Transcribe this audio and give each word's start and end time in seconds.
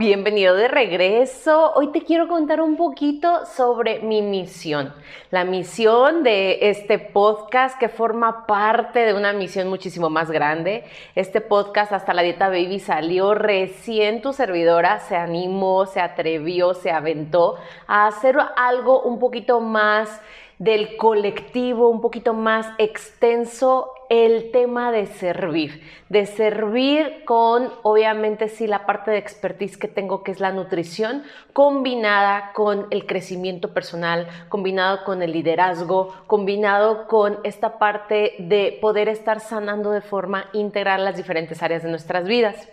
Bienvenido 0.00 0.54
de 0.54 0.66
regreso. 0.66 1.74
Hoy 1.74 1.88
te 1.88 2.00
quiero 2.00 2.26
contar 2.26 2.62
un 2.62 2.78
poquito 2.78 3.44
sobre 3.44 3.98
mi 3.98 4.22
misión, 4.22 4.94
la 5.30 5.44
misión 5.44 6.22
de 6.22 6.70
este 6.70 6.98
podcast 6.98 7.78
que 7.78 7.90
forma 7.90 8.46
parte 8.46 9.00
de 9.00 9.12
una 9.12 9.34
misión 9.34 9.68
muchísimo 9.68 10.08
más 10.08 10.30
grande. 10.30 10.84
Este 11.14 11.42
podcast 11.42 11.92
hasta 11.92 12.14
la 12.14 12.22
dieta 12.22 12.48
baby 12.48 12.78
salió 12.80 13.34
recién 13.34 14.22
tu 14.22 14.32
servidora, 14.32 15.00
se 15.00 15.16
animó, 15.16 15.84
se 15.84 16.00
atrevió, 16.00 16.72
se 16.72 16.90
aventó 16.90 17.58
a 17.86 18.06
hacer 18.06 18.38
algo 18.56 19.02
un 19.02 19.18
poquito 19.18 19.60
más 19.60 20.22
del 20.58 20.96
colectivo, 20.96 21.90
un 21.90 22.00
poquito 22.00 22.32
más 22.32 22.66
extenso 22.78 23.92
el 24.10 24.50
tema 24.50 24.90
de 24.90 25.06
servir, 25.06 25.82
de 26.08 26.26
servir 26.26 27.24
con, 27.24 27.72
obviamente, 27.84 28.48
sí, 28.48 28.66
la 28.66 28.84
parte 28.84 29.12
de 29.12 29.18
expertise 29.18 29.78
que 29.78 29.86
tengo, 29.86 30.24
que 30.24 30.32
es 30.32 30.40
la 30.40 30.50
nutrición, 30.50 31.22
combinada 31.52 32.50
con 32.52 32.88
el 32.90 33.06
crecimiento 33.06 33.72
personal, 33.72 34.26
combinado 34.48 35.04
con 35.04 35.22
el 35.22 35.32
liderazgo, 35.32 36.12
combinado 36.26 37.06
con 37.06 37.38
esta 37.44 37.78
parte 37.78 38.34
de 38.40 38.76
poder 38.80 39.08
estar 39.08 39.38
sanando 39.38 39.92
de 39.92 40.00
forma 40.00 40.46
integral 40.54 41.04
las 41.04 41.16
diferentes 41.16 41.62
áreas 41.62 41.84
de 41.84 41.90
nuestras 41.90 42.26
vidas. 42.26 42.68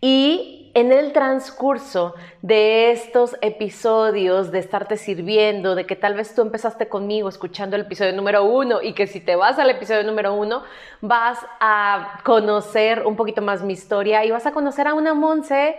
Y 0.00 0.70
en 0.74 0.92
el 0.92 1.12
transcurso 1.12 2.14
de 2.40 2.92
estos 2.92 3.36
episodios, 3.40 4.52
de 4.52 4.60
estarte 4.60 4.96
sirviendo, 4.96 5.74
de 5.74 5.86
que 5.86 5.96
tal 5.96 6.14
vez 6.14 6.34
tú 6.34 6.42
empezaste 6.42 6.88
conmigo 6.88 7.28
escuchando 7.28 7.74
el 7.74 7.82
episodio 7.82 8.12
número 8.12 8.44
uno 8.44 8.80
y 8.80 8.92
que 8.92 9.06
si 9.06 9.20
te 9.20 9.34
vas 9.34 9.58
al 9.58 9.70
episodio 9.70 10.04
número 10.04 10.34
uno, 10.34 10.62
vas 11.00 11.38
a 11.60 12.20
conocer 12.24 13.06
un 13.06 13.16
poquito 13.16 13.42
más 13.42 13.62
mi 13.62 13.72
historia 13.72 14.24
y 14.24 14.30
vas 14.30 14.46
a 14.46 14.52
conocer 14.52 14.88
a 14.88 14.94
una 14.94 15.14
Monse, 15.14 15.76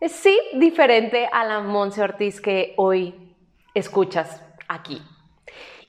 eh, 0.00 0.08
sí, 0.08 0.38
diferente 0.54 1.28
a 1.32 1.44
la 1.44 1.60
Monse 1.60 2.02
Ortiz 2.02 2.40
que 2.40 2.74
hoy 2.76 3.14
escuchas 3.74 4.42
aquí. 4.68 5.02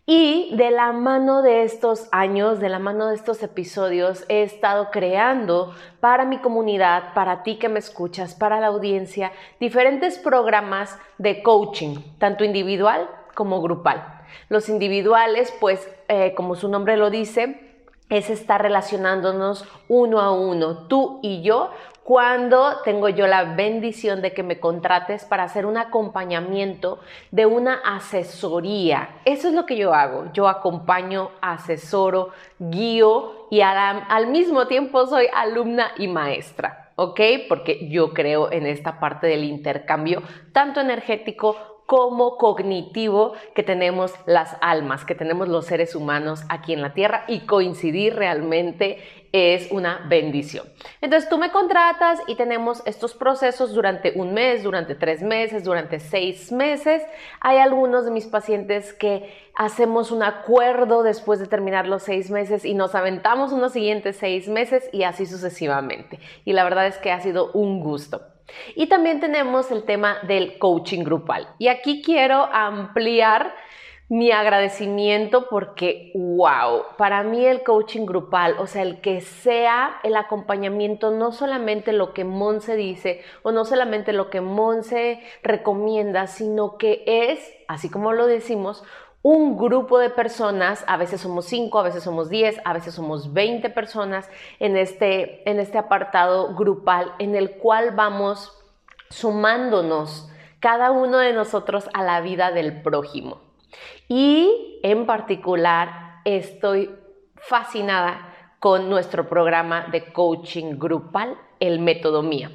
Y 0.10 0.56
de 0.56 0.72
la 0.72 0.94
mano 0.94 1.42
de 1.42 1.64
estos 1.64 2.08
años, 2.14 2.62
de 2.62 2.70
la 2.70 2.80
mano 2.80 3.08
de 3.08 3.16
estos 3.16 3.44
episodios, 3.44 4.24
he 4.30 4.42
estado 4.42 4.90
creando 4.90 5.76
para 6.00 6.24
mi 6.24 6.38
comunidad, 6.38 7.14
para 7.14 7.44
ti 7.44 7.58
que 7.58 7.68
me 7.68 7.80
escuchas, 7.80 8.34
para 8.34 8.62
la 8.62 8.68
audiencia, 8.68 9.34
diferentes 9.60 10.18
programas 10.18 10.98
de 11.18 11.44
coaching, 11.44 11.98
tanto 12.20 12.46
individual 12.46 13.10
como 13.36 13.62
grupal. 13.62 14.22
Los 14.48 14.70
individuales, 14.70 15.54
pues, 15.60 15.90
eh, 16.08 16.34
como 16.36 16.56
su 16.56 16.70
nombre 16.70 16.96
lo 16.96 17.10
dice, 17.10 17.67
es 18.10 18.30
estar 18.30 18.62
relacionándonos 18.62 19.66
uno 19.88 20.22
a 20.22 20.32
uno, 20.32 20.88
tú 20.88 21.20
y 21.22 21.42
yo, 21.42 21.72
cuando 22.04 22.82
tengo 22.86 23.10
yo 23.10 23.28
la 23.28 23.56
bendición 23.56 24.22
de 24.22 24.34
que 24.34 24.42
me 24.42 24.62
contrates 24.62 25.26
para 25.26 25.44
hacer 25.44 25.66
un 25.66 25.76
acompañamiento 25.76 27.00
de 27.32 27.46
una 27.46 27.82
asesoría. 27.84 29.10
Eso 29.26 29.50
es 29.50 29.54
lo 29.54 29.66
que 29.66 29.76
yo 29.76 29.94
hago. 29.94 30.32
Yo 30.32 30.48
acompaño, 30.48 31.32
asesoro, 31.42 32.30
guío 32.60 33.48
y 33.52 33.60
al, 33.60 34.06
al 34.08 34.28
mismo 34.28 34.68
tiempo 34.68 35.06
soy 35.06 35.28
alumna 35.34 35.92
y 35.98 36.08
maestra. 36.08 36.92
¿ok? 36.96 37.20
Porque 37.48 37.90
yo 37.90 38.14
creo 38.14 38.52
en 38.52 38.66
esta 38.66 39.00
parte 39.00 39.28
del 39.28 39.44
intercambio, 39.44 40.24
tanto 40.52 40.80
energético 40.80 41.77
como 41.88 42.36
cognitivo 42.38 43.34
que 43.56 43.64
tenemos 43.64 44.14
las 44.26 44.58
almas, 44.60 45.06
que 45.06 45.16
tenemos 45.16 45.48
los 45.48 45.66
seres 45.66 45.96
humanos 45.96 46.44
aquí 46.50 46.74
en 46.74 46.82
la 46.82 46.94
Tierra 46.94 47.24
y 47.30 47.46
coincidir 47.46 48.14
realmente 48.14 49.00
es 49.32 49.72
una 49.72 50.06
bendición. 50.10 50.68
Entonces 51.00 51.30
tú 51.30 51.38
me 51.38 51.50
contratas 51.50 52.20
y 52.28 52.36
tenemos 52.36 52.84
estos 52.86 53.14
procesos 53.14 53.74
durante 53.74 54.20
un 54.20 54.34
mes, 54.34 54.64
durante 54.64 54.96
tres 54.96 55.22
meses, 55.22 55.64
durante 55.64 56.02
seis 56.02 56.52
meses. 56.52 57.04
Hay 57.40 57.58
algunos 57.58 58.04
de 58.04 58.12
mis 58.12 58.26
pacientes 58.26 58.92
que 58.92 59.34
hacemos 59.56 60.12
un 60.12 60.24
acuerdo 60.24 61.04
después 61.04 61.40
de 61.40 61.48
terminar 61.48 61.88
los 61.88 62.04
seis 62.04 62.30
meses 62.30 62.66
y 62.66 62.74
nos 62.74 62.96
aventamos 62.96 63.54
unos 63.54 63.72
siguientes 63.72 64.18
seis 64.18 64.50
meses 64.50 64.90
y 64.92 65.04
así 65.04 65.26
sucesivamente. 65.26 66.20
Y 66.44 66.52
la 66.52 66.66
verdad 66.66 66.88
es 66.88 66.98
que 66.98 67.14
ha 67.14 67.22
sido 67.22 67.50
un 67.54 67.80
gusto. 67.80 68.37
Y 68.76 68.88
también 68.88 69.20
tenemos 69.20 69.72
el 69.72 69.84
tema 69.84 70.20
del 70.24 70.58
coaching 70.58 71.04
grupal. 71.04 71.48
Y 71.58 71.68
aquí 71.68 72.02
quiero 72.02 72.44
ampliar 72.52 73.54
mi 74.10 74.32
agradecimiento 74.32 75.50
porque, 75.50 76.12
wow, 76.16 76.84
para 76.98 77.24
mí 77.24 77.46
el 77.46 77.64
coaching 77.64 78.06
grupal, 78.06 78.56
o 78.58 78.66
sea, 78.66 78.84
el 78.84 79.02
que 79.02 79.20
sea 79.20 80.00
el 80.04 80.16
acompañamiento, 80.16 81.12
no 81.12 81.34
solamente 81.34 81.92
lo 81.92 82.14
que 82.14 82.24
Monse 82.24 82.78
dice 82.78 83.22
o 83.44 83.52
no 83.52 83.66
solamente 83.66 84.14
lo 84.14 84.30
que 84.30 84.40
Monse 84.40 85.20
recomienda, 85.44 86.28
sino 86.28 86.78
que 86.78 87.04
es, 87.06 87.54
así 87.68 87.90
como 87.90 88.14
lo 88.14 88.28
decimos, 88.28 88.84
un 89.30 89.58
grupo 89.58 90.00
de 90.00 90.10
personas, 90.10 90.86
a 90.88 90.96
veces 90.96 91.20
somos 91.20 91.44
5, 91.48 91.78
a 91.78 91.84
veces 91.84 92.02
somos 92.02 92.30
10, 92.30 92.62
a 92.64 92.72
veces 92.72 92.94
somos 92.94 93.34
20 93.34 93.70
personas 93.72 94.30
en 94.58 94.78
este, 94.78 95.50
en 95.50 95.60
este 95.60 95.78
apartado 95.78 96.56
grupal 96.56 97.12
en 97.20 97.36
el 97.36 97.58
cual 97.58 97.92
vamos 97.92 98.58
sumándonos 99.10 100.30
cada 100.62 100.92
uno 100.92 101.18
de 101.18 101.34
nosotros 101.34 101.90
a 101.94 102.04
la 102.04 102.22
vida 102.22 102.52
del 102.52 102.82
prójimo. 102.82 103.42
Y 104.08 104.80
en 104.82 105.06
particular 105.06 106.22
estoy 106.24 106.90
fascinada 107.36 108.34
con 108.60 108.90
nuestro 108.90 109.28
programa 109.28 109.88
de 109.92 110.14
coaching 110.14 110.78
grupal, 110.78 111.38
el 111.60 111.82
método 111.82 112.24
mía. 112.24 112.50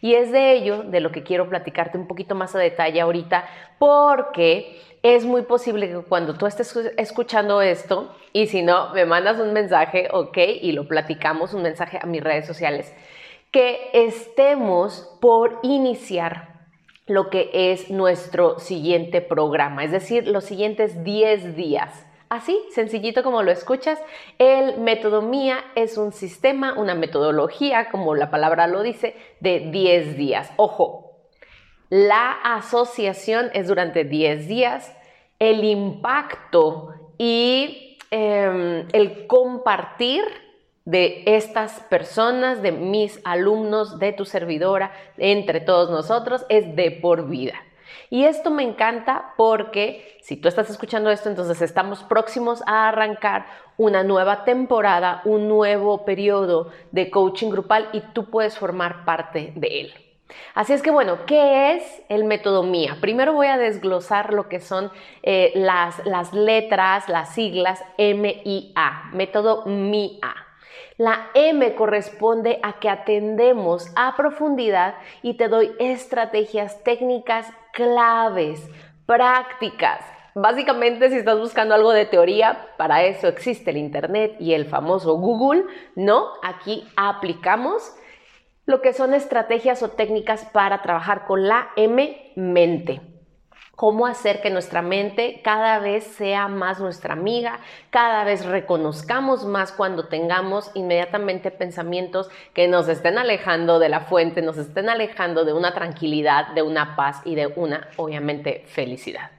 Y 0.00 0.14
es 0.14 0.32
de 0.32 0.52
ello 0.52 0.82
de 0.82 1.00
lo 1.00 1.12
que 1.12 1.22
quiero 1.22 1.48
platicarte 1.48 1.98
un 1.98 2.06
poquito 2.06 2.34
más 2.34 2.54
a 2.54 2.58
detalle 2.58 3.00
ahorita, 3.00 3.44
porque 3.78 4.80
es 5.02 5.24
muy 5.24 5.42
posible 5.42 5.88
que 5.88 5.98
cuando 5.98 6.34
tú 6.34 6.46
estés 6.46 6.74
escuchando 6.96 7.60
esto, 7.60 8.14
y 8.32 8.46
si 8.46 8.62
no, 8.62 8.92
me 8.94 9.04
mandas 9.04 9.40
un 9.40 9.52
mensaje, 9.52 10.08
ok, 10.12 10.38
y 10.60 10.72
lo 10.72 10.86
platicamos, 10.86 11.54
un 11.54 11.62
mensaje 11.62 11.98
a 12.00 12.06
mis 12.06 12.22
redes 12.22 12.46
sociales, 12.46 12.94
que 13.50 13.90
estemos 13.92 15.18
por 15.20 15.58
iniciar 15.62 16.52
lo 17.06 17.30
que 17.30 17.50
es 17.52 17.90
nuestro 17.90 18.58
siguiente 18.58 19.20
programa, 19.20 19.84
es 19.84 19.90
decir, 19.90 20.26
los 20.28 20.44
siguientes 20.44 21.02
10 21.04 21.56
días. 21.56 22.06
Así, 22.32 22.58
sencillito 22.70 23.22
como 23.22 23.42
lo 23.42 23.50
escuchas, 23.50 24.00
el 24.38 24.78
método 24.78 25.20
mía 25.20 25.62
es 25.74 25.98
un 25.98 26.12
sistema, 26.12 26.72
una 26.78 26.94
metodología, 26.94 27.90
como 27.90 28.14
la 28.14 28.30
palabra 28.30 28.66
lo 28.68 28.82
dice, 28.82 29.14
de 29.40 29.68
10 29.70 30.16
días. 30.16 30.50
Ojo, 30.56 31.18
la 31.90 32.32
asociación 32.32 33.50
es 33.52 33.68
durante 33.68 34.04
10 34.04 34.48
días, 34.48 34.96
el 35.38 35.62
impacto 35.62 36.94
y 37.18 37.98
em, 38.10 38.88
el 38.94 39.26
compartir 39.26 40.24
de 40.86 41.24
estas 41.26 41.80
personas, 41.90 42.62
de 42.62 42.72
mis 42.72 43.20
alumnos, 43.24 43.98
de 43.98 44.14
tu 44.14 44.24
servidora, 44.24 44.94
entre 45.18 45.60
todos 45.60 45.90
nosotros, 45.90 46.46
es 46.48 46.74
de 46.76 46.92
por 46.92 47.28
vida. 47.28 47.60
Y 48.10 48.24
esto 48.24 48.50
me 48.50 48.62
encanta 48.62 49.34
porque 49.36 50.18
si 50.22 50.36
tú 50.36 50.48
estás 50.48 50.70
escuchando 50.70 51.10
esto, 51.10 51.28
entonces 51.28 51.62
estamos 51.62 52.02
próximos 52.02 52.62
a 52.66 52.88
arrancar 52.88 53.46
una 53.76 54.04
nueva 54.04 54.44
temporada, 54.44 55.22
un 55.24 55.48
nuevo 55.48 56.04
periodo 56.04 56.70
de 56.90 57.10
coaching 57.10 57.50
grupal 57.50 57.88
y 57.92 58.00
tú 58.12 58.26
puedes 58.26 58.58
formar 58.58 59.04
parte 59.04 59.52
de 59.56 59.80
él. 59.80 59.94
Así 60.54 60.72
es 60.72 60.82
que 60.82 60.90
bueno, 60.90 61.18
¿qué 61.26 61.74
es 61.74 62.02
el 62.08 62.24
método 62.24 62.62
MIA? 62.62 62.98
Primero 63.00 63.32
voy 63.32 63.46
a 63.46 63.58
desglosar 63.58 64.32
lo 64.32 64.48
que 64.48 64.60
son 64.60 64.90
eh, 65.22 65.52
las, 65.54 66.04
las 66.06 66.32
letras, 66.32 67.08
las 67.08 67.34
siglas 67.34 67.82
MIA, 67.98 69.10
método 69.12 69.64
MIA. 69.66 70.34
La 70.98 71.30
M 71.34 71.74
corresponde 71.74 72.60
a 72.62 72.74
que 72.74 72.88
atendemos 72.88 73.90
a 73.96 74.14
profundidad 74.14 74.94
y 75.22 75.34
te 75.34 75.48
doy 75.48 75.72
estrategias 75.78 76.82
técnicas 76.84 77.50
claves, 77.72 78.68
prácticas. 79.06 80.04
Básicamente, 80.34 81.10
si 81.10 81.16
estás 81.16 81.38
buscando 81.38 81.74
algo 81.74 81.92
de 81.92 82.06
teoría, 82.06 82.68
para 82.78 83.04
eso 83.04 83.28
existe 83.28 83.70
el 83.70 83.76
Internet 83.76 84.36
y 84.38 84.54
el 84.54 84.66
famoso 84.66 85.16
Google, 85.16 85.64
¿no? 85.94 86.28
Aquí 86.42 86.88
aplicamos 86.96 87.94
lo 88.64 88.80
que 88.80 88.92
son 88.92 89.12
estrategias 89.12 89.82
o 89.82 89.88
técnicas 89.88 90.44
para 90.46 90.80
trabajar 90.80 91.26
con 91.26 91.48
la 91.48 91.68
M, 91.76 92.32
mente. 92.36 93.11
Cómo 93.74 94.06
hacer 94.06 94.42
que 94.42 94.50
nuestra 94.50 94.82
mente 94.82 95.40
cada 95.42 95.78
vez 95.78 96.04
sea 96.04 96.46
más 96.46 96.78
nuestra 96.78 97.14
amiga, 97.14 97.60
cada 97.90 98.22
vez 98.22 98.44
reconozcamos 98.44 99.46
más 99.46 99.72
cuando 99.72 100.08
tengamos 100.08 100.70
inmediatamente 100.74 101.50
pensamientos 101.50 102.30
que 102.52 102.68
nos 102.68 102.88
estén 102.88 103.16
alejando 103.16 103.78
de 103.78 103.88
la 103.88 104.00
fuente, 104.00 104.42
nos 104.42 104.58
estén 104.58 104.90
alejando 104.90 105.46
de 105.46 105.54
una 105.54 105.72
tranquilidad, 105.72 106.48
de 106.54 106.62
una 106.62 106.96
paz 106.96 107.22
y 107.24 107.34
de 107.34 107.46
una, 107.46 107.88
obviamente, 107.96 108.62
felicidad. 108.66 109.30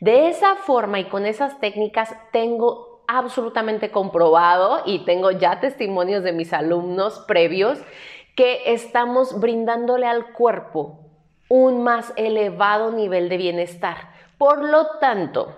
De 0.00 0.28
esa 0.28 0.54
forma 0.54 1.00
y 1.00 1.04
con 1.06 1.26
esas 1.26 1.58
técnicas 1.58 2.14
tengo 2.30 3.04
absolutamente 3.08 3.90
comprobado 3.90 4.82
y 4.86 5.04
tengo 5.04 5.32
ya 5.32 5.60
testimonios 5.60 6.22
de 6.22 6.32
mis 6.32 6.52
alumnos 6.52 7.18
previos 7.26 7.80
que 8.36 8.72
estamos 8.72 9.38
brindándole 9.38 10.06
al 10.06 10.32
cuerpo 10.32 11.11
un 11.54 11.82
más 11.82 12.14
elevado 12.16 12.92
nivel 12.92 13.28
de 13.28 13.36
bienestar. 13.36 14.08
Por 14.38 14.64
lo 14.64 14.86
tanto, 15.00 15.54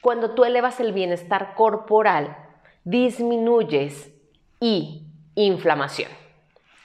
cuando 0.00 0.30
tú 0.36 0.44
elevas 0.44 0.78
el 0.78 0.92
bienestar 0.92 1.54
corporal, 1.56 2.36
disminuyes 2.84 4.12
y 4.60 5.02
inflamación. 5.34 6.12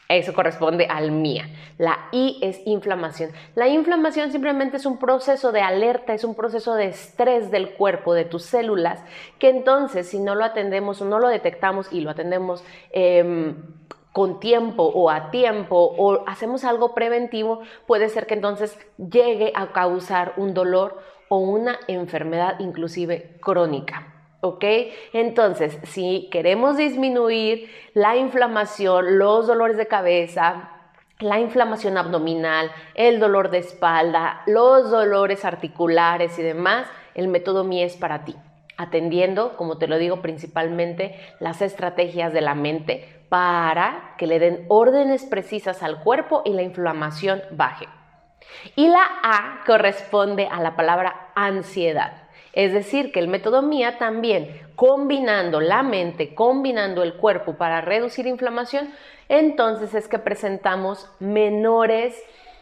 Eso 0.10 0.34
corresponde 0.34 0.88
al 0.90 1.12
mía. 1.12 1.48
La 1.78 2.08
I 2.12 2.40
es 2.42 2.66
inflamación. 2.66 3.30
La 3.54 3.68
inflamación 3.68 4.32
simplemente 4.32 4.78
es 4.78 4.88
un 4.88 4.98
proceso 4.98 5.52
de 5.52 5.62
alerta, 5.62 6.16
es 6.16 6.24
un 6.24 6.34
proceso 6.34 6.74
de 6.74 6.88
estrés 6.88 7.52
del 7.52 7.76
cuerpo, 7.76 8.16
de 8.16 8.26
tus 8.26 8.42
células, 8.42 9.04
que 9.38 9.50
entonces 9.50 10.10
si 10.10 10.18
no 10.18 10.34
lo 10.34 10.44
atendemos 10.44 11.00
o 11.04 11.06
no 11.06 11.20
lo 11.20 11.28
detectamos 11.28 11.94
y 11.94 12.02
lo 12.02 12.10
atendemos 12.10 12.64
em, 12.90 13.56
con 14.18 14.40
tiempo 14.40 14.82
o 14.82 15.12
a 15.12 15.30
tiempo 15.30 15.94
o 15.96 16.24
hacemos 16.26 16.64
algo 16.64 16.96
preventivo, 16.96 17.62
puede 17.86 18.10
ser 18.10 18.26
que 18.26 18.34
entonces 18.34 18.76
llegue 18.98 19.52
a 19.54 19.74
causar 19.74 20.34
un 20.38 20.56
dolor 20.56 21.00
o 21.30 21.38
una 21.38 21.78
enfermedad 21.88 22.56
inclusive 22.58 23.38
crónica. 23.40 24.12
¿Ok? 24.42 24.66
Entonces, 25.14 25.78
si 25.84 26.30
queremos 26.32 26.78
disminuir 26.78 27.70
la 27.94 28.18
inflamación, 28.18 29.20
los 29.20 29.46
dolores 29.46 29.78
de 29.78 29.86
cabeza, 29.86 30.72
la 31.20 31.40
inflamación 31.40 31.96
abdominal, 31.96 32.72
el 32.96 33.20
dolor 33.20 33.52
de 33.52 33.60
espalda, 33.60 34.42
los 34.48 34.90
dolores 34.90 35.46
articulares 35.46 36.40
y 36.40 36.42
demás, 36.42 36.88
el 37.14 37.28
método 37.28 37.64
MIES 37.64 37.98
para 37.98 38.26
ti, 38.26 38.36
atendiendo, 38.78 39.58
como 39.58 39.78
te 39.78 39.88
lo 39.88 39.98
digo, 39.98 40.22
principalmente 40.22 41.20
las 41.40 41.62
estrategias 41.62 42.32
de 42.32 42.42
la 42.42 42.56
mente 42.56 43.24
para 43.30 44.14
que 44.18 44.28
le 44.28 44.40
den 44.40 44.66
órdenes 44.70 45.26
precisas 45.26 45.84
al 45.84 46.02
cuerpo 46.02 46.44
y 46.46 46.54
la 46.54 46.62
inflamación 46.62 47.42
baje. 47.52 47.88
Y 48.76 48.88
la 48.88 49.06
A 49.24 49.64
corresponde 49.66 50.48
a 50.48 50.62
la 50.62 50.76
palabra 50.76 51.32
ansiedad. 51.36 52.24
Es 52.54 52.74
decir, 52.74 53.12
que 53.12 53.20
el 53.20 53.28
método 53.28 53.62
MIA 53.62 53.98
también, 53.98 54.62
combinando 54.76 55.60
la 55.60 55.84
mente, 55.84 56.34
combinando 56.34 57.04
el 57.04 57.16
cuerpo 57.16 57.56
para 57.58 57.82
reducir 57.82 58.26
inflamación, 58.26 58.94
entonces 59.30 59.94
es 59.94 60.08
que 60.08 60.18
presentamos 60.18 61.12
menores 61.20 62.20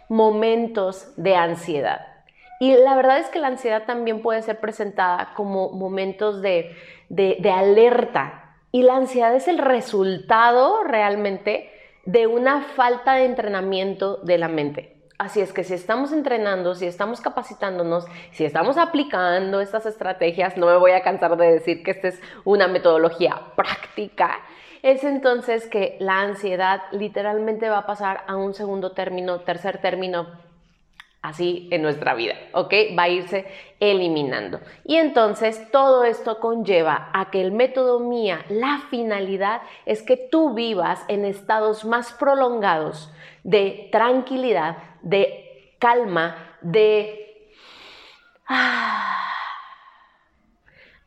momentos 0.09 1.13
de 1.15 1.35
ansiedad. 1.35 2.14
Y 2.59 2.75
la 2.75 2.95
verdad 2.95 3.19
es 3.19 3.27
que 3.27 3.39
la 3.39 3.47
ansiedad 3.47 3.83
también 3.85 4.21
puede 4.21 4.41
ser 4.41 4.59
presentada 4.59 5.33
como 5.35 5.71
momentos 5.71 6.41
de, 6.41 6.75
de 7.09 7.51
alerta. 7.51 8.55
Y 8.71 8.83
la 8.83 8.95
ansiedad 8.95 9.35
es 9.35 9.47
el 9.47 9.57
resultado 9.57 10.83
realmente 10.83 11.71
de 12.05 12.27
una 12.27 12.61
falta 12.61 13.15
de 13.15 13.25
entrenamiento 13.25 14.17
de 14.17 14.37
la 14.37 14.47
mente. 14.47 14.95
Así 15.17 15.39
es 15.39 15.53
que 15.53 15.63
si 15.63 15.73
estamos 15.73 16.11
entrenando, 16.11 16.75
si 16.75 16.85
estamos 16.85 17.21
capacitándonos, 17.21 18.05
si 18.31 18.43
estamos 18.43 18.77
aplicando 18.77 19.61
estas 19.61 19.85
estrategias, 19.85 20.57
no 20.57 20.65
me 20.65 20.75
voy 20.75 20.91
a 20.91 21.03
cansar 21.03 21.37
de 21.37 21.53
decir 21.53 21.83
que 21.83 21.91
esta 21.91 22.09
es 22.09 22.21
una 22.43 22.67
metodología 22.67 23.41
práctica, 23.55 24.39
es 24.83 25.05
entonces 25.05 25.67
que 25.67 25.95
la 25.99 26.19
ansiedad 26.19 26.81
literalmente 26.91 27.69
va 27.69 27.79
a 27.79 27.85
pasar 27.85 28.23
a 28.27 28.35
un 28.35 28.53
segundo 28.53 28.91
término, 28.91 29.39
tercer 29.39 29.79
término, 29.79 30.27
así 31.25 31.67
en 31.71 31.81
nuestra 31.81 32.13
vida, 32.13 32.35
¿ok? 32.53 32.73
Va 32.97 33.03
a 33.03 33.09
irse 33.09 33.45
eliminando. 33.79 34.59
Y 34.83 34.97
entonces 34.97 35.71
todo 35.71 36.03
esto 36.03 36.39
conlleva 36.39 37.09
a 37.13 37.31
que 37.31 37.41
el 37.41 37.51
método 37.51 37.99
MIA, 37.99 38.45
la 38.49 38.81
finalidad 38.89 39.61
es 39.85 40.03
que 40.03 40.17
tú 40.17 40.53
vivas 40.53 41.03
en 41.07 41.25
estados 41.25 41.83
más 41.83 42.13
prolongados 42.13 43.11
de 43.43 43.89
tranquilidad, 43.91 44.77
de 45.01 45.75
calma, 45.79 46.57
de 46.61 47.49
ah, 48.47 49.23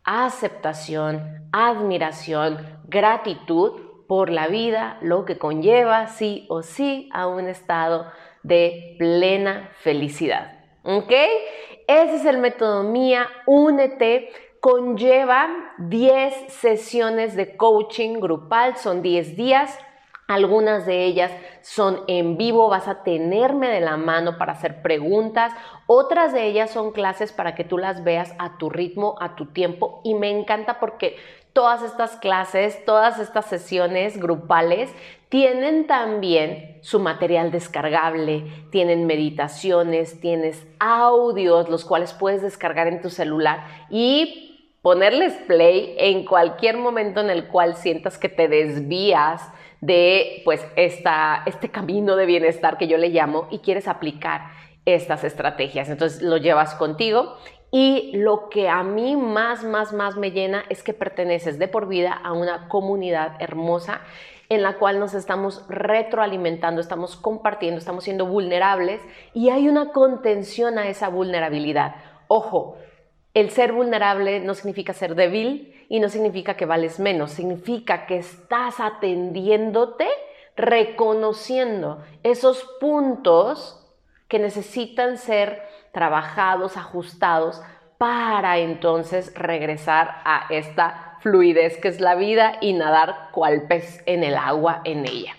aceptación, 0.05 1.49
admiración, 1.53 2.81
gratitud 2.89 3.88
por 4.09 4.31
la 4.31 4.49
vida, 4.49 4.99
lo 5.03 5.25
que 5.25 5.39
conlleva 5.39 6.09
sí 6.09 6.47
o 6.49 6.63
sí 6.63 7.09
a 7.13 7.29
un 7.29 7.47
estado 7.47 8.11
de 8.43 8.97
plena 8.99 9.71
felicidad. 9.83 10.59
¿Ok? 10.83 11.13
Ese 11.87 12.17
es 12.17 12.25
el 12.25 12.39
método 12.39 12.83
mía, 12.83 13.29
únete. 13.47 14.31
Conlleva 14.61 15.49
10 15.79 16.53
sesiones 16.53 17.37
de 17.37 17.57
coaching 17.57 18.19
grupal, 18.19 18.77
son 18.77 19.03
10 19.03 19.37
días 19.37 19.79
algunas 20.29 20.85
de 20.85 21.07
ellas 21.07 21.33
son 21.63 22.03
en 22.07 22.37
vivo, 22.37 22.69
vas 22.69 22.87
a 22.87 23.03
tenerme 23.03 23.69
de 23.69 23.81
la 23.81 23.97
mano 23.97 24.37
para 24.37 24.53
hacer 24.53 24.83
preguntas. 24.83 25.53
Otras 25.87 26.35
de 26.35 26.45
ellas 26.45 26.71
son 26.71 26.93
clases 26.93 27.33
para 27.33 27.55
que 27.55 27.65
tú 27.65 27.79
las 27.79 28.05
veas 28.05 28.35
a 28.39 28.59
tu 28.59 28.69
ritmo, 28.69 29.17
a 29.21 29.37
tu 29.37 29.47
tiempo. 29.47 30.03
Y 30.05 30.15
me 30.15 30.31
encanta 30.31 30.81
porque 30.81 31.17
todas 31.55 31.83
estas 31.83 32.17
clases, 32.17 32.85
todas 32.85 33.19
estas 33.19 33.47
sesiones 33.47 34.21
grupales 34.21 34.93
tienen 35.31 35.87
también 35.87 36.79
su 36.83 37.01
material 37.01 37.51
descargable, 37.51 38.45
tienen 38.71 39.07
meditaciones, 39.07 40.21
tienes 40.21 40.67
audios, 40.79 41.71
los 41.71 41.87
cuales 41.87 42.13
puedes 42.13 42.43
descargar 42.43 42.87
en 42.87 43.01
tu 43.01 43.09
celular 43.09 43.67
y 43.89 44.73
ponerles 44.83 45.33
play 45.47 45.97
en 45.99 46.27
cualquier 46.27 46.77
momento 46.77 47.21
en 47.21 47.31
el 47.31 47.49
cual 47.49 47.77
sientas 47.77 48.19
que 48.19 48.29
te 48.29 48.47
desvías 48.47 49.43
de 49.81 50.43
pues 50.45 50.67
esta, 50.77 51.43
este 51.47 51.71
camino 51.71 52.17
de 52.17 52.27
bienestar 52.27 52.79
que 52.79 52.89
yo 52.89 52.97
le 52.97 53.11
llamo 53.11 53.49
y 53.51 53.59
quieres 53.59 53.89
aplicar 53.89 54.51
estas 54.85 55.25
estrategias. 55.25 55.89
Entonces 55.89 56.23
lo 56.23 56.37
llevas 56.37 56.75
contigo 56.75 57.37
y 57.71 58.13
lo 58.15 58.49
que 58.49 58.69
a 58.69 58.83
mí 58.83 59.17
más, 59.17 59.63
más, 59.63 59.93
más 59.93 60.17
me 60.17 60.31
llena 60.31 60.65
es 60.71 60.83
que 60.83 60.95
perteneces 60.95 61.59
de 61.59 61.69
por 61.69 61.87
vida 61.87 62.13
a 62.13 62.33
una 62.33 62.69
comunidad 62.69 63.37
hermosa 63.41 64.01
en 64.49 64.63
la 64.63 64.79
cual 64.79 64.99
nos 64.99 65.13
estamos 65.13 65.67
retroalimentando, 65.69 66.81
estamos 66.81 67.17
compartiendo, 67.17 67.79
estamos 67.79 68.05
siendo 68.05 68.25
vulnerables 68.25 69.03
y 69.35 69.51
hay 69.51 69.69
una 69.69 69.93
contención 69.93 70.79
a 70.79 70.89
esa 70.89 71.09
vulnerabilidad. 71.09 71.97
Ojo, 72.29 72.79
el 73.35 73.51
ser 73.51 73.73
vulnerable 73.73 74.41
no 74.41 74.55
significa 74.55 74.95
ser 74.95 75.15
débil 75.15 75.75
y 75.89 76.01
no 76.01 76.09
significa 76.09 76.55
que 76.55 76.67
vales 76.67 77.01
menos, 77.01 77.33
significa 77.33 78.07
que 78.07 78.19
estás 78.19 78.81
atendiéndote, 78.81 80.07
reconociendo 80.57 82.03
esos 82.23 82.65
puntos 82.81 83.87
que 84.29 84.39
necesitan 84.39 85.17
ser 85.17 85.63
trabajados, 85.93 86.77
ajustados 86.77 87.63
para 87.97 88.59
entonces 88.59 89.33
regresar 89.35 90.21
a 90.25 90.47
esta 90.51 91.17
fluidez 91.21 91.79
que 91.79 91.89
es 91.89 92.01
la 92.01 92.15
vida 92.15 92.59
y 92.61 92.73
nadar 92.73 93.31
cual 93.33 93.67
pez 93.67 94.03
en 94.07 94.23
el 94.23 94.37
agua 94.37 94.83
en 94.85 95.07
ella. 95.07 95.35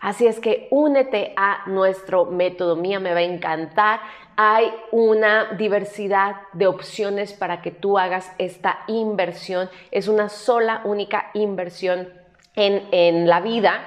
Así 0.00 0.26
es 0.26 0.38
que 0.38 0.68
únete 0.70 1.32
a 1.36 1.62
nuestro 1.66 2.26
método 2.26 2.76
mía, 2.76 3.00
me 3.00 3.12
va 3.12 3.20
a 3.20 3.22
encantar 3.22 4.00
hay 4.36 4.70
una 4.92 5.52
diversidad 5.54 6.36
de 6.52 6.66
opciones 6.66 7.32
para 7.32 7.62
que 7.62 7.70
tú 7.70 7.98
hagas 7.98 8.30
esta 8.38 8.80
inversión. 8.86 9.70
Es 9.90 10.08
una 10.08 10.28
sola, 10.28 10.82
única 10.84 11.30
inversión 11.34 12.08
en, 12.54 13.26
la 13.26 13.40
vida. 13.40 13.80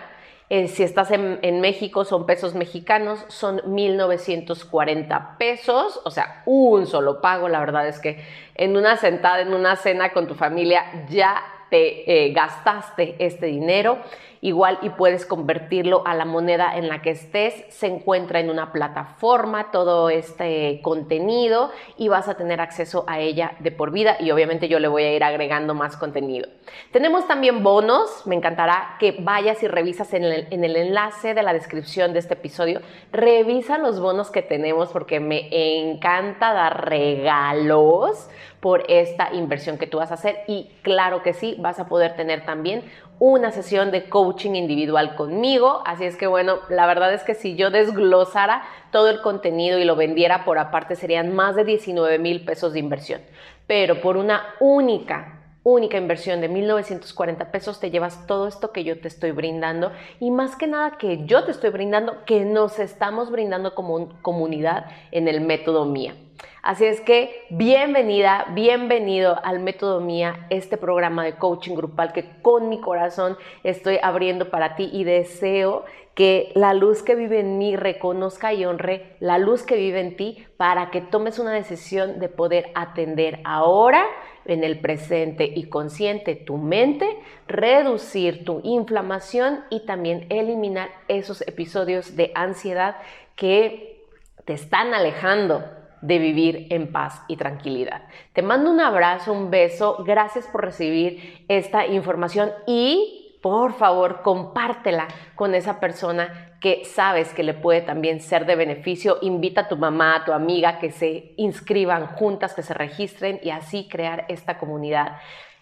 Eh, 0.49 0.67
si 0.67 0.81
estás 0.81 1.11
en, 1.11 1.37
en, 1.43 1.61
México, 1.61 2.03
son 2.03 2.25
pesos 2.25 2.55
mexicanos, 2.55 3.23
son 3.27 3.59
1.940 3.59 5.37
pesos, 5.37 6.01
o 6.03 6.09
sea, 6.09 6.41
un 6.47 6.87
solo 6.87 7.21
pago. 7.21 7.47
La 7.47 7.59
verdad 7.59 7.87
es 7.87 7.99
que 7.99 8.23
en 8.55 8.75
una 8.75 8.97
sentada, 8.97 9.41
en 9.41 9.53
una 9.53 9.75
cena 9.75 10.11
con 10.11 10.27
tu 10.27 10.33
familia, 10.33 11.05
ya 11.09 11.43
te 11.69 12.25
eh, 12.25 12.33
gastaste 12.33 13.15
este 13.19 13.45
dinero 13.45 13.99
igual 14.41 14.79
y 14.81 14.89
puedes 14.89 15.25
convertirlo 15.25 16.03
a 16.05 16.15
la 16.15 16.25
moneda 16.25 16.75
en 16.77 16.87
la 16.87 17.01
que 17.01 17.11
estés. 17.11 17.65
Se 17.69 17.87
encuentra 17.87 18.39
en 18.39 18.49
una 18.49 18.71
plataforma 18.71 19.71
todo 19.71 20.09
este 20.09 20.81
contenido 20.81 21.71
y 21.97 22.07
vas 22.07 22.27
a 22.29 22.35
tener 22.35 22.61
acceso 22.61 23.03
a 23.07 23.19
ella 23.19 23.53
de 23.59 23.71
por 23.71 23.91
vida 23.91 24.17
y 24.19 24.31
obviamente 24.31 24.67
yo 24.67 24.79
le 24.79 24.87
voy 24.87 25.03
a 25.03 25.13
ir 25.13 25.23
agregando 25.23 25.73
más 25.73 25.97
contenido. 25.97 26.47
Tenemos 26.91 27.27
también 27.27 27.63
bonos, 27.63 28.25
me 28.25 28.35
encantará 28.35 28.95
que 28.99 29.15
vayas 29.19 29.61
y 29.63 29.67
revisas 29.67 30.13
en 30.13 30.23
el, 30.23 30.47
en 30.51 30.63
el 30.63 30.75
enlace 30.75 31.33
de 31.33 31.43
la 31.43 31.53
descripción 31.53 32.13
de 32.13 32.19
este 32.19 32.35
episodio, 32.35 32.81
revisa 33.11 33.77
los 33.77 33.99
bonos 33.99 34.31
que 34.31 34.41
tenemos 34.41 34.89
porque 34.89 35.19
me 35.19 35.49
encanta 35.51 36.53
dar 36.53 36.89
regalos 36.89 38.29
por 38.59 38.83
esta 38.89 39.33
inversión 39.33 39.77
que 39.77 39.87
tú 39.87 39.97
vas 39.97 40.11
a 40.11 40.15
hacer 40.15 40.39
y 40.47 40.69
claro 40.81 41.23
que 41.23 41.33
sí, 41.33 41.55
vas 41.59 41.79
a 41.79 41.87
poder 41.87 42.15
tener 42.15 42.45
también 42.45 42.83
una 43.19 43.51
sesión 43.51 43.91
de 43.91 44.09
coaching 44.09 44.55
individual 44.55 45.15
conmigo. 45.15 45.83
Así 45.85 46.05
es 46.05 46.15
que 46.15 46.27
bueno, 46.27 46.59
la 46.69 46.87
verdad 46.87 47.13
es 47.13 47.23
que 47.23 47.35
si 47.35 47.55
yo 47.55 47.69
desglosara 47.69 48.63
todo 48.91 49.09
el 49.09 49.21
contenido 49.21 49.77
y 49.77 49.83
lo 49.83 49.95
vendiera 49.95 50.45
por 50.45 50.57
aparte 50.57 50.95
serían 50.95 51.35
más 51.35 51.55
de 51.55 51.65
19 51.65 52.17
mil 52.19 52.45
pesos 52.45 52.73
de 52.73 52.79
inversión. 52.79 53.21
Pero 53.67 54.01
por 54.01 54.17
una 54.17 54.55
única 54.59 55.35
única 55.63 55.97
inversión 55.97 56.41
de 56.41 56.47
1940 56.47 57.51
pesos 57.51 57.79
te 57.79 57.91
llevas 57.91 58.25
todo 58.25 58.47
esto 58.47 58.71
que 58.71 58.83
yo 58.83 58.99
te 58.99 59.07
estoy 59.07 59.31
brindando 59.31 59.91
y 60.19 60.31
más 60.31 60.55
que 60.55 60.67
nada 60.67 60.97
que 60.97 61.25
yo 61.25 61.43
te 61.43 61.51
estoy 61.51 61.69
brindando, 61.69 62.23
que 62.25 62.45
nos 62.45 62.79
estamos 62.79 63.29
brindando 63.29 63.75
como 63.75 64.21
comunidad 64.21 64.85
en 65.11 65.27
el 65.27 65.41
método 65.41 65.85
Mía. 65.85 66.15
Así 66.61 66.85
es 66.85 66.99
que 66.99 67.45
bienvenida, 67.49 68.47
bienvenido 68.53 69.39
al 69.43 69.59
Método 69.59 70.01
Mía, 70.01 70.45
este 70.49 70.77
programa 70.77 71.23
de 71.23 71.37
coaching 71.37 71.73
grupal 71.73 72.11
que 72.11 72.41
con 72.41 72.67
mi 72.67 72.81
corazón 72.81 73.37
estoy 73.63 73.97
abriendo 74.03 74.49
para 74.49 74.75
ti 74.75 74.89
y 74.91 75.05
deseo 75.05 75.85
que 76.15 76.51
la 76.55 76.73
luz 76.73 77.01
que 77.01 77.15
vive 77.15 77.39
en 77.39 77.57
mí 77.57 77.77
reconozca 77.77 78.53
y 78.53 78.65
honre 78.65 79.15
la 79.21 79.37
luz 79.37 79.63
que 79.63 79.77
vive 79.77 80.01
en 80.01 80.17
ti 80.17 80.45
para 80.57 80.91
que 80.91 80.99
tomes 80.99 81.39
una 81.39 81.53
decisión 81.53 82.19
de 82.19 82.27
poder 82.27 82.71
atender 82.75 83.39
ahora, 83.45 84.03
en 84.45 84.63
el 84.63 84.79
presente 84.79 85.45
y 85.45 85.69
consciente 85.69 86.35
tu 86.35 86.57
mente, 86.57 87.07
reducir 87.47 88.43
tu 88.43 88.61
inflamación 88.63 89.63
y 89.69 89.85
también 89.85 90.25
eliminar 90.29 90.89
esos 91.07 91.41
episodios 91.47 92.15
de 92.15 92.31
ansiedad 92.35 92.97
que 93.35 94.03
te 94.43 94.53
están 94.53 94.93
alejando 94.93 95.63
de 96.01 96.19
vivir 96.19 96.67
en 96.69 96.91
paz 96.91 97.21
y 97.27 97.37
tranquilidad. 97.37 98.03
Te 98.33 98.41
mando 98.41 98.71
un 98.71 98.79
abrazo, 98.79 99.33
un 99.33 99.49
beso, 99.49 100.03
gracias 100.05 100.47
por 100.47 100.63
recibir 100.63 101.45
esta 101.47 101.85
información 101.87 102.51
y 102.67 103.37
por 103.41 103.73
favor 103.73 104.21
compártela 104.21 105.07
con 105.35 105.55
esa 105.55 105.79
persona 105.79 106.57
que 106.59 106.83
sabes 106.83 107.33
que 107.33 107.43
le 107.43 107.53
puede 107.53 107.81
también 107.81 108.19
ser 108.19 108.45
de 108.45 108.55
beneficio. 108.55 109.17
Invita 109.21 109.61
a 109.61 109.67
tu 109.69 109.77
mamá, 109.77 110.15
a 110.15 110.25
tu 110.25 110.33
amiga 110.33 110.79
que 110.79 110.91
se 110.91 111.33
inscriban 111.37 112.07
juntas, 112.07 112.53
que 112.53 112.63
se 112.63 112.73
registren 112.73 113.39
y 113.41 113.49
así 113.49 113.87
crear 113.87 114.25
esta 114.27 114.57
comunidad 114.57 115.17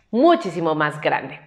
muchísimo 0.09 0.73
más 0.73 0.99
grande. 1.01 1.46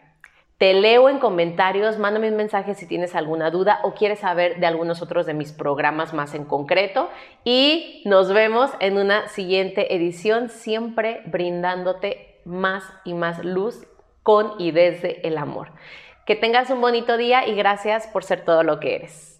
Te 0.60 0.74
leo 0.74 1.08
en 1.08 1.20
comentarios, 1.20 1.96
mándame 1.96 2.28
un 2.28 2.36
mensaje 2.36 2.74
si 2.74 2.84
tienes 2.84 3.14
alguna 3.14 3.50
duda 3.50 3.80
o 3.82 3.94
quieres 3.94 4.18
saber 4.18 4.60
de 4.60 4.66
algunos 4.66 5.00
otros 5.00 5.24
de 5.24 5.32
mis 5.32 5.52
programas 5.52 6.12
más 6.12 6.34
en 6.34 6.44
concreto. 6.44 7.08
Y 7.44 8.02
nos 8.04 8.30
vemos 8.30 8.70
en 8.78 8.98
una 8.98 9.26
siguiente 9.28 9.94
edición, 9.94 10.50
siempre 10.50 11.22
brindándote 11.24 12.42
más 12.44 12.84
y 13.06 13.14
más 13.14 13.42
luz 13.42 13.86
con 14.22 14.52
y 14.58 14.70
desde 14.72 15.26
el 15.26 15.38
amor. 15.38 15.68
Que 16.26 16.36
tengas 16.36 16.68
un 16.68 16.82
bonito 16.82 17.16
día 17.16 17.48
y 17.48 17.54
gracias 17.54 18.06
por 18.08 18.22
ser 18.22 18.44
todo 18.44 18.62
lo 18.62 18.80
que 18.80 18.96
eres. 18.96 19.39